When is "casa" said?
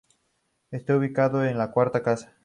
2.01-2.35